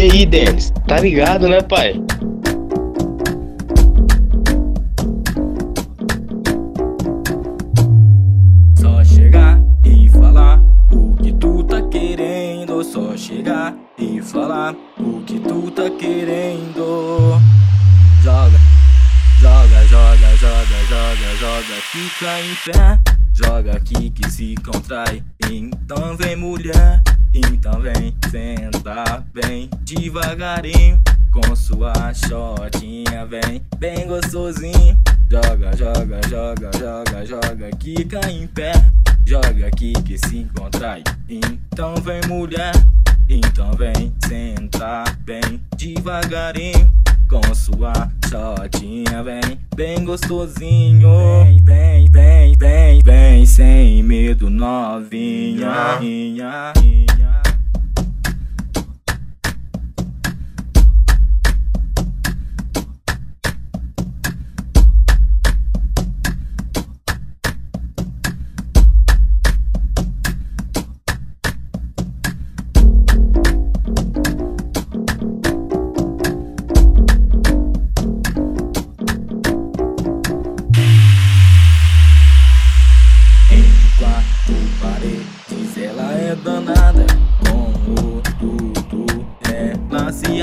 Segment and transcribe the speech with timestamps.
[0.00, 0.72] aí, Denis?
[0.88, 1.94] Tá ligado, né, pai?
[8.76, 10.60] Só chegar e falar
[10.92, 12.82] o que tu tá querendo.
[12.84, 17.40] Só chegar e falar o que tu tá querendo.
[18.22, 18.58] Joga,
[19.40, 22.98] joga, joga, joga, joga, joga, fica em pé.
[23.32, 25.22] Joga aqui que se contrai.
[25.50, 27.02] Então vem mulher,
[27.34, 31.00] então vem senta bem devagarinho.
[31.32, 34.96] Com sua shotinha vem bem gostosinho.
[35.28, 38.72] Joga, joga, joga, joga, joga, quica em pé.
[39.26, 41.02] Joga aqui que se contrai.
[41.28, 42.72] Então vem mulher,
[43.28, 46.88] então vem sentar bem devagarinho.
[47.28, 47.92] Com sua
[48.28, 51.08] shotinha vem bem gostosinho.
[51.44, 55.98] Vem, vem, vem, vem, vem sem medo novinha.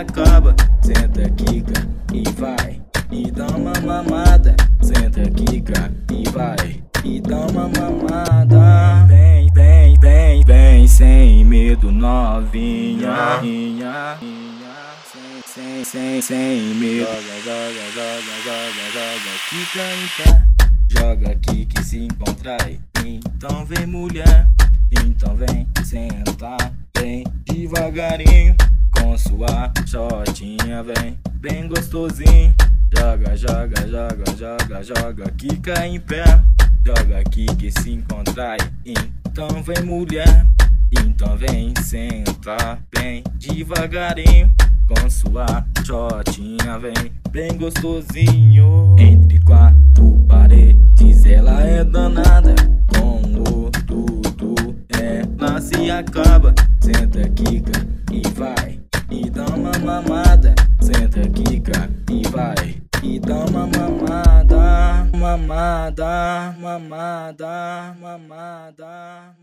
[0.00, 0.54] Acaba.
[0.82, 4.56] Senta, quica e vai, e dá uma mamada.
[4.80, 9.06] Senta, quica e vai, e dá uma mamada.
[9.06, 13.40] Vem, vem, vem, vem, sem medo, novinha.
[13.40, 14.18] Minha,
[15.12, 17.06] sem, sem, sem, sem medo.
[17.06, 19.44] Joga, joga, joga, joga, joga,
[20.16, 20.54] pé.
[20.88, 22.80] Joga aqui que se contrai.
[23.04, 24.48] Então vem mulher,
[25.04, 28.54] então vem sentar bem devagarinho.
[29.14, 32.52] Com sua shotinha vem bem gostosinho.
[32.98, 36.24] Joga, joga, joga, joga, joga, quica em pé.
[36.84, 38.58] Joga aqui que se contrai.
[38.84, 40.44] Então vem mulher,
[40.90, 44.52] então vem sentar bem devagarinho.
[44.88, 48.96] Com sua shotinha vem bem gostosinho.
[48.98, 52.56] Entre quatro paredes, ela é danada.
[52.88, 56.52] Com o tudo, ela se acaba.
[56.80, 58.63] Senta, quica e vai,
[61.14, 65.08] Senta, e vai, e dá uma mamada.
[65.16, 69.36] Mamada, mamada, mamada.